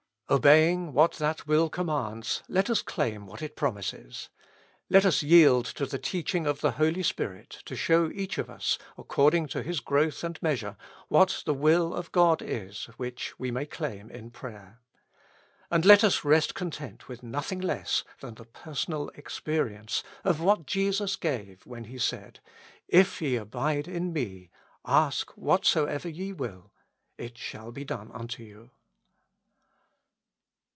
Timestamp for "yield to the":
5.21-5.99